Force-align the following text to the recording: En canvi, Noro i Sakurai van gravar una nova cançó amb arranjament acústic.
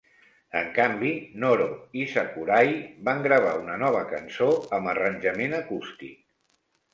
En 0.59 0.69
canvi, 0.77 1.09
Noro 1.43 1.67
i 2.03 2.05
Sakurai 2.13 2.71
van 3.09 3.21
gravar 3.27 3.51
una 3.65 3.77
nova 3.83 4.01
cançó 4.15 4.49
amb 4.79 4.91
arranjament 4.95 5.55
acústic. 5.61 6.19